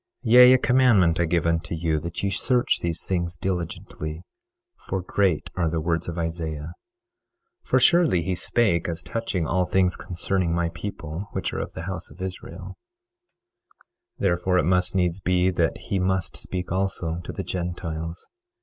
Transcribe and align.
Yea, 0.23 0.53
a 0.53 0.57
commandment 0.57 1.19
I 1.19 1.25
give 1.25 1.45
unto 1.45 1.75
you 1.75 1.99
that 1.99 2.23
ye 2.23 2.31
search 2.31 2.79
these 2.79 3.05
things 3.05 3.35
diligently; 3.35 4.23
for 4.89 4.99
great 5.03 5.51
are 5.55 5.69
the 5.69 5.79
words 5.79 6.09
of 6.09 6.17
Isaiah. 6.17 6.73
23:2 7.65 7.67
For 7.67 7.79
surely 7.79 8.21
he 8.23 8.33
spake 8.33 8.89
as 8.89 9.03
touching 9.03 9.45
all 9.45 9.67
things 9.67 9.95
concerning 9.95 10.55
my 10.55 10.69
people 10.69 11.27
which 11.33 11.53
are 11.53 11.59
of 11.59 11.73
the 11.73 11.83
house 11.83 12.09
of 12.09 12.19
Israel; 12.19 12.79
therefore 14.17 14.57
it 14.57 14.63
must 14.65 14.95
needs 14.95 15.19
be 15.19 15.51
that 15.51 15.77
he 15.77 15.99
must 15.99 16.35
speak 16.35 16.71
also 16.71 17.19
to 17.23 17.31
the 17.31 17.43
Gentiles. 17.43 18.27